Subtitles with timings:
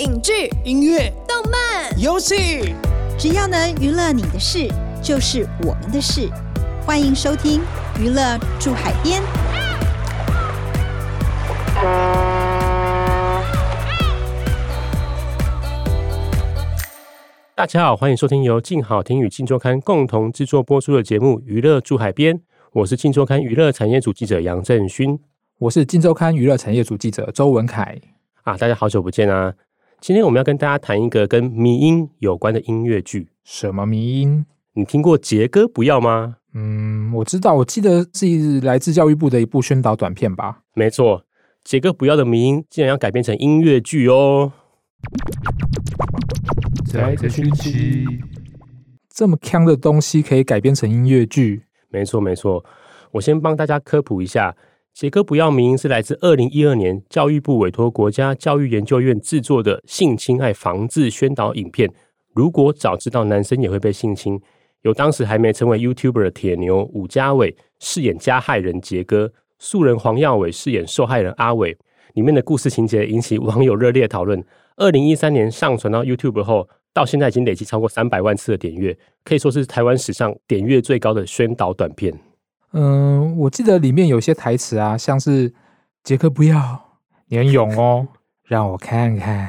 [0.00, 2.74] 影剧、音乐、动漫、游戏，
[3.18, 4.66] 只要能娱乐你的事，
[5.02, 6.26] 就是我们的事。
[6.86, 7.60] 欢迎收听
[8.00, 9.20] 《娱乐住海边》。
[17.54, 22.34] 大家好，欢迎收听由静好听与静周刊共同制作播出的节目《娱乐住海边》。
[22.72, 25.20] 我是静周刊娱乐产业组记者杨振勋，
[25.58, 28.00] 我是静周刊娱乐产业组记者周文凯。
[28.44, 29.52] 啊，大家好久不见啊！
[30.00, 33.28] 今天我们要跟大家谈一个跟迷音有关的音乐剧。
[33.44, 34.46] 什么迷音？
[34.72, 36.36] 你听过《杰哥不要》吗？
[36.54, 40.60] 嗯，我知道，我记得是来自教育部的一部宣导短片吧？
[40.72, 41.20] 没错，
[41.64, 44.50] 《杰哥不要》的迷音竟然要改编成音乐剧哦！
[46.86, 48.06] 在这讯息，
[49.14, 51.64] 这么坑的东西可以改编成音乐剧？
[51.90, 52.64] 没错，没错。
[53.10, 54.56] 我先帮大家科普一下。
[55.00, 61.90] 杰哥不要迷是来自二零一二年教育部委托国家教育研究院制作的性侵害防治宣导影片。
[62.34, 64.38] 如果早知道男生也会被性侵，
[64.82, 71.78] 由当时还没成为 YouTuber 的铁牛武家伟饰演加害人杰哥，素人黄耀伟饰演受害人阿伟。
[72.12, 74.44] 里面的故事情节引起网友热烈讨论。
[74.76, 78.94] 二零一三年上传到 YouTube 后，到现在已经累计超过三百万次的点阅，
[79.24, 82.12] 可以说是台湾史上点阅最高的宣导短片。
[82.72, 85.52] 嗯，我记得里面有些台词啊，像是
[86.04, 86.80] “杰克不要，
[87.26, 88.06] 你很勇哦，
[88.44, 89.48] 让我看看”，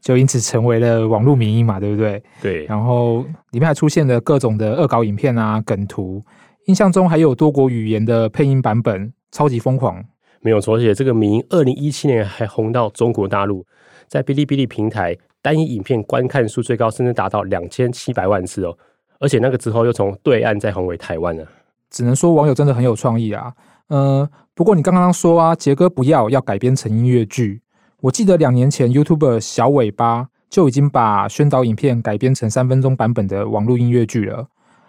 [0.00, 2.22] 就因此成为了网络迷因嘛，对不对？
[2.42, 2.64] 对。
[2.66, 6.22] 然后里面还出现了各种的恶搞影片啊、梗图，
[6.66, 10.04] 印象中还有多国语言的配音版本，超级疯狂。
[10.40, 13.64] 没有错，而且这个迷因二零一七年还红到中国大陆，
[14.06, 18.76] 在哔哩哔哩平台单一影片观看数最高，甚至达到两千七百万次哦。
[19.18, 21.46] 而且那个之后又从对岸再红回台湾了。
[21.90, 23.52] 只能说网友真的很有创意啊，
[23.88, 27.62] 呃，不过你刚刚说啊，杰哥不要要改编成音乐剧，
[28.00, 34.46] 我记得两年前 YouTube 小尾巴就已经把宣导影片改编成三分钟版本的网络音乐剧了，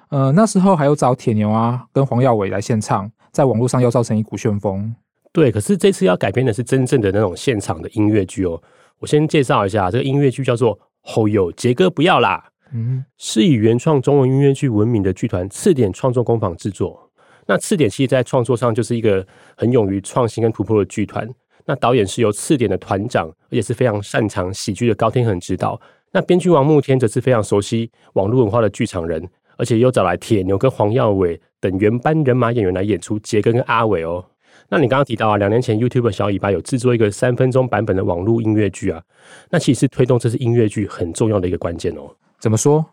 [0.10, 4.96] 呃，那时候还有找铁牛啊跟黄耀伟来献唱，在网络上又造成一股旋风。
[5.32, 8.60] 对，可是这次要改编的是真正的那种现场的音乐剧哦。
[9.00, 12.44] 我先介绍一下，这个音乐剧叫做《吼哟杰哥不要啦》。
[12.74, 17.10] 嗯，是以原创中文音乐剧闻名的剧团刺点创作工坊制作。
[17.46, 21.28] 那刺点其实，在创作上就是一个很勇于创新跟突破的剧团。
[21.66, 25.80] 那导演是由刺点的团长，而且是非常擅长喜剧的高天恒指导。
[26.12, 29.26] 那编剧王慕天则是非常熟悉网络文化的剧场人，
[29.58, 34.26] 而且又找来铁牛跟黄耀伟等原班人马演员来演出杰哥跟阿伟哦。
[34.70, 39.02] 那你刚刚提到啊，两年前 YouTube 小尾巴有制作一个三分钟版本的网络音乐剧啊，
[39.50, 42.14] 那其实推动这次音乐剧很重要的一个关键哦。
[42.40, 42.86] 怎么说？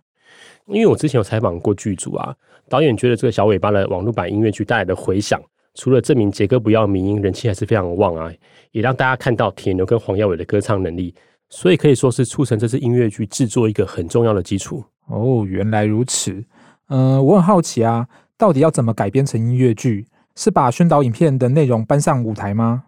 [0.67, 2.35] 因为我之前有采访过剧组啊，
[2.69, 5.41] 导演觉得这个小尾巴的网络版音乐剧带来的回响，
[5.75, 8.33] 除了证明杰哥不要迷音人气还是非常旺啊，
[8.71, 11.15] 也让大家看到铁牛跟黄耀伟的歌唱能力，
[11.51, 14.83] 所以可以说是促成这次音乐剧制作一个很重要的基础。
[15.09, 16.33] 哦，原来如此。
[16.89, 20.07] 嗯、呃，我很好奇啊，到底要怎么改编成音乐剧？
[20.37, 22.85] 是把宣导影片的内容搬上舞台吗？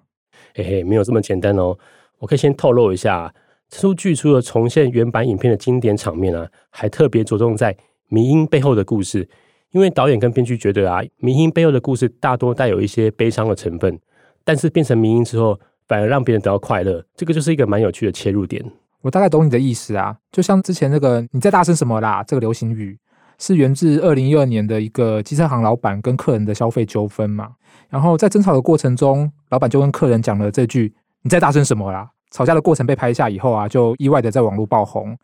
[0.55, 1.77] 嘿嘿，没有这么简单哦。
[2.19, 3.33] 我可以先透露一下。
[3.69, 7.77] 这出剧除了重现原版影片的经典场面啊，还特别着重在
[8.09, 9.29] 迷因背后的故事。
[9.73, 13.99] 因为导演跟编剧觉得啊，迷因背后的故事大多带有一些悲伤的成分，
[14.45, 18.65] 但是变成迷因之后，反而让别人得到快乐，这个就是一个蛮有趣的切入点。
[19.03, 22.99] 我大概懂你的意思啊，就像之前那个“你在大声什么啦”这个流行语，
[23.39, 27.51] 是源自二零一二年的一个机车行老板跟客人的消费纠纷嘛。
[27.91, 35.17] 然后在争吵的过程中，老板就跟客人讲了这句：“你在大声什么啦？”吵架的过程被拍下以后啊，就意外的在网络爆红。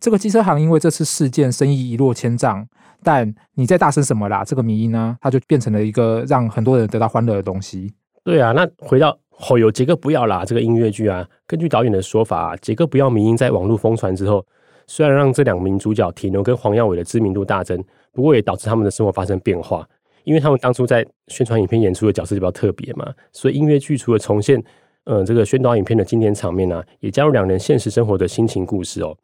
[0.00, 2.66] 这个机车行因为这次事件生意一落千丈，
[3.02, 4.44] 但你在大声什么啦？
[4.44, 7.94] 这个迷因呢，它就变成了一个让很多人得到欢乐的东西。
[8.22, 14.44] 对啊，那回到吼有杰哥不要啦这个音乐剧啊，根据导演的说法啊，杰哥不要迷因在网络疯传之后，
[14.86, 17.82] 虽然让这两名主角铁牛跟黄耀伟的知名度大增，
[18.12, 19.88] 不过也导致他们的生活发生变化，
[20.24, 24.62] 因为他们当初在宣传影片演出的角色就比较特别嘛，所以音乐剧除了重现。
[25.04, 29.14] 嗯，这个宣导影片的经典场面呢、也加入两人现实生活的心情故事哦，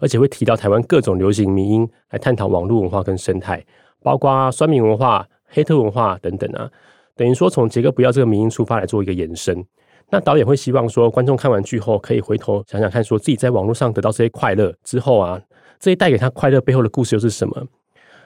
[0.00, 3.64] 而且会提到台湾各种流行迷因来探讨网络文化跟生态，
[4.02, 6.70] 包括酸民文化、黑特文化等等啊。
[7.16, 9.64] 等于说从杰哥不要这个迷因出发来做一个延伸。
[10.10, 15.40] 那导演会希望说，观众看完剧后可以回头想想看，说自己在网络上得到这些快乐之后啊，
[15.78, 17.66] 这些带给他快乐背后的故事又是什么？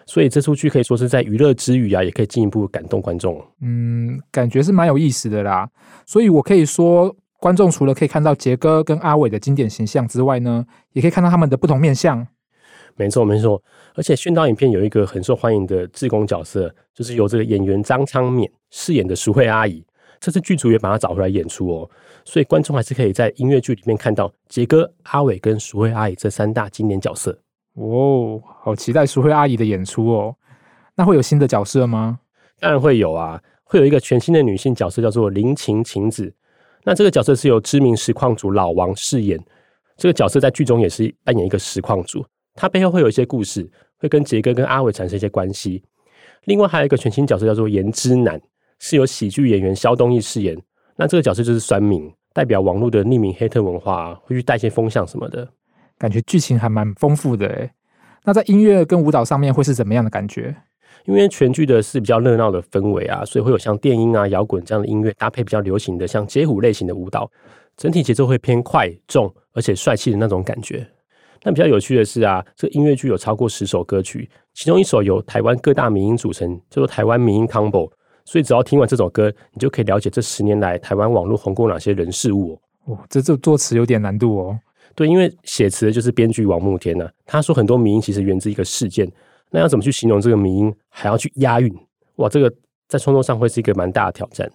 [0.07, 3.43] 所以这出剧可以说是在娱乐之余啊，也可以进一步感动观众。
[3.61, 5.69] 嗯，感觉是蛮有意思的啦。
[6.07, 12.27] 所以我可以说，观众除了可以看到杰哥跟阿伟的经典形象之外呢，也可以看到他们的不同面相。
[12.97, 13.61] 没错，没错。
[13.95, 19.85] 而且宣导影片有一个很受欢迎的志工角色，就是由这个演员张昌勉饰演的淑慧阿姨。
[20.21, 21.91] 这次剧组也把他找回来演出哦，
[22.25, 27.39] 所以观众还是可以在音乐剧里面看到杰哥、阿伟跟淑惠阿姨这三大经典角色。
[27.75, 30.35] 哦，好期待淑慧阿姨的演出哦！
[30.95, 32.19] 那会有新的角色吗？
[32.61, 36.33] 当然会有啊，会有一个全新的女性角色，叫做林晴晴子。
[36.85, 39.39] 那这个角色是由知名实况主老王饰演。
[39.97, 42.25] 这个角色在剧中也是扮演一个实况主，
[42.55, 43.69] 他背后会有一些故事，
[43.99, 45.83] 会跟杰哥跟阿伟产生一些关系。
[46.45, 48.41] 另外还有一个全新角色叫做颜之男。
[48.81, 50.61] 是由喜剧演员萧东义饰演，
[50.97, 55.49] 那这个角色就是酸民，代表网络的匿名黑特文化，会去带一些风向什么的，
[55.99, 57.71] 感觉剧情还蛮丰富的诶。
[58.25, 60.55] 那在音乐跟舞蹈上面会是怎么样的感觉？
[61.05, 67.31] 因为全剧的是比较热闹的氛围啊，所以会有像电音啊、摇滚这样的音乐搭配比较流行的像街舞类型的舞蹈，
[67.77, 70.87] 整体节奏会偏快重，而且帅气的那种感觉。
[71.43, 77.91] 但比较有趣的是啊，这个音乐剧有超过十首歌曲，其中一首由台湾各大民音组成，叫做台湾民音 Combo。
[78.25, 82.95] 所以只要听完这首歌，你就可以了解这十年来台湾网络红过哪些人事物哦。
[82.95, 84.59] 哦，这这作词有点难度哦。
[84.95, 87.11] 对，因为写词的就是编剧王牧天呐、啊。
[87.27, 89.11] 他说很多迷因其实源自一个事件，
[89.51, 91.75] 那要怎么去形容这个迷因，还要去押韵，
[92.17, 92.53] 哇，这个
[92.89, 94.51] 在创作上会是一个蛮大的挑战。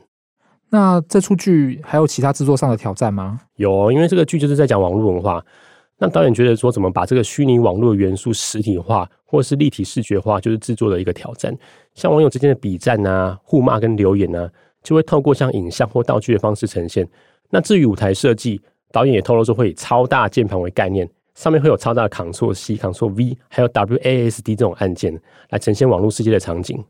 [0.69, 3.39] 那这出剧还有其他制作上的挑战吗？
[3.56, 5.44] 有、哦，因为这个剧就是在讲网络文化。
[6.01, 11.53] 那导演觉得说，怎么把这个虚拟网络的元素实体化，或是立体视觉化，就是制作的一个挑战。
[11.94, 14.50] 像网友之间的比战啊、互骂跟留言啊，
[14.81, 17.06] 就会透过像影像或道具的方式呈现。
[17.50, 25.19] 那至于舞台设计，导演也透露说，会以超大键盘为概念，上面会有超大的 Ctrl C、Ctrl V，还有 WASD 这种按键
[25.50, 26.83] 来呈现网络世界的场景。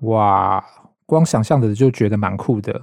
[0.00, 0.64] 哇，
[1.06, 2.80] 光想象的就觉得蛮酷的。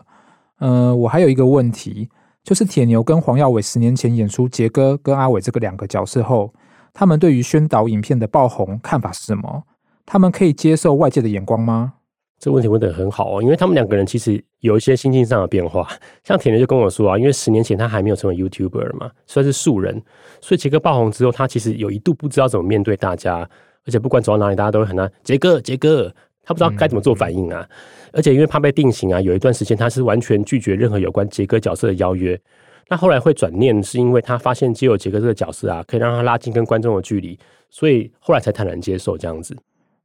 [0.59, 2.09] 嗯、呃，我还有一个问题。
[2.43, 6.53] 就是铁牛跟黄耀伟十年前演出杰哥跟阿伟这个两个角色后，
[6.93, 9.63] 他们对于宣导影片的爆红看法是什么？
[10.05, 11.95] 他们可以接受外界的眼光吗？
[12.39, 15.87] 这个问题问的很好哦，因为他们两个人其实有一些心境上的变化。
[16.23, 20.01] 像铁牛就跟我说啊，因为十年前他还没有成为 YouTuber 嘛，算是素人，
[20.41, 23.37] 所以杰哥爆红之后，他其实有一度不知道怎么面对大家，
[23.85, 26.13] 而且不管走到哪里，大家都会喊他杰哥杰哥，
[26.43, 27.61] 他不知道该怎么做反应啊。
[27.61, 27.75] 嗯
[28.13, 32.39] 而且因为怕被定型啊，有一段时间他是完全拒绝任何有关杰哥角色的邀约。
[32.87, 37.37] 那后来会转念，是因为他发现只有杰哥这个角色啊，可以让他拉近跟观众的距离，
[37.69, 39.55] 所以后来才坦然接受这样子。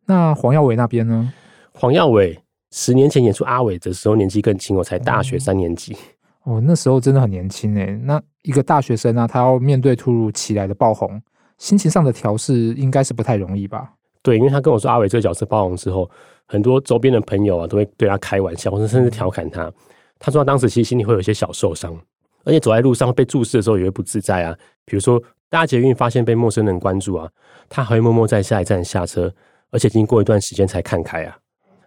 [0.04, 1.32] 那黄耀伟那边呢？
[1.74, 2.38] 黄耀伟
[2.70, 5.96] 十年前演出阿伟的时候年纪更轻，我才大学三年级。
[6.44, 7.98] 哦，那时候真的很年轻诶。
[8.04, 11.20] 那一个大学生啊，他要面对突如其来的爆红，
[11.58, 13.92] 心情上的调试应该是不太容易吧？
[14.22, 16.10] 对，因为他跟我说阿伟这个角色爆红之后。
[16.48, 19.72] 很多周边的朋友啊，都会对他开玩笑，或者甚至调侃他。
[20.18, 21.96] 他说他当时其实心里会有一些小受伤，
[22.44, 24.54] 而且走在路上被注视的时候也会不自在啊。
[24.84, 27.30] 比如说搭捷运发现被陌生人关注啊，
[27.70, 29.32] 他还会默默在下一站下车，
[29.70, 31.38] 而且经过一段时间才看开啊。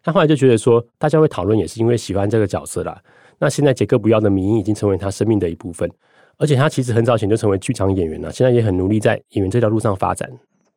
[0.06, 2.96] 他后来就觉得说，大家会讨论也是因为喜欢这个角色啦。
[3.40, 5.90] 那现在杰哥不要的迷因已经成为他生命的一部分，
[6.38, 10.30] 而且他其实很早前就成为剧场演员了，现在也很努力在演员这条路上发展。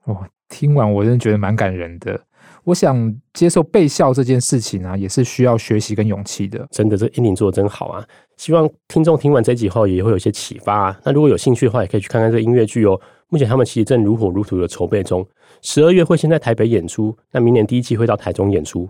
[0.04, 2.18] 哦，听完我真的觉得蛮感人的。
[2.64, 6.66] 我想接受被笑这件事情啊，也是需要学习跟勇气的。
[6.70, 8.04] 真的，这 ending 做的真好啊！
[8.38, 11.00] 希望听众听完这集后也会有一些启发啊。
[11.04, 12.98] 那如果有兴趣的话，也可以去看看这个音乐剧哦。
[13.28, 15.26] 目前他们其实正如火如荼的筹备中，
[15.60, 18.88] 十二月会先在台北演出，那明年第一季会到台中演出。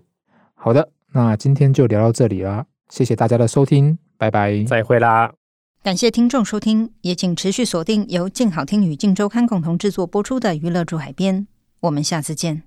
[0.60, 5.32] 好的，那今天就聊到这里啦，谢谢大家的收听，拜拜，再会啦！
[5.84, 11.43] 感谢听众收听，也请持续锁定由静好听与静周刊共同制作播出的《娱乐驻海边》，
[11.81, 12.65] 我们下次见。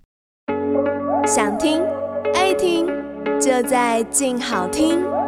[1.27, 1.81] 想听
[2.33, 2.87] 爱听，
[3.39, 5.20] 就在静好听。